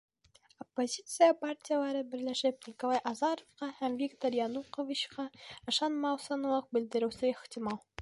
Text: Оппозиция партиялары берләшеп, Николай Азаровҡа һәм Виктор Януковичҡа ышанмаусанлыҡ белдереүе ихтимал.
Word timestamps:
Оппозиция 0.63 1.27
партиялары 1.41 2.01
берләшеп, 2.13 2.65
Николай 2.73 3.01
Азаровҡа 3.11 3.71
һәм 3.83 4.01
Виктор 4.01 4.41
Януковичҡа 4.41 5.29
ышанмаусанлыҡ 5.75 6.77
белдереүе 6.79 7.35
ихтимал. 7.37 7.85